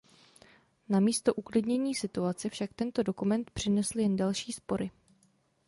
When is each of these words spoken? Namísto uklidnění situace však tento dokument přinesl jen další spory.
Namísto 0.89 1.33
uklidnění 1.33 1.95
situace 1.95 2.49
však 2.49 2.73
tento 2.73 3.03
dokument 3.03 3.51
přinesl 3.51 3.99
jen 3.99 4.15
další 4.15 4.51
spory. 4.51 4.91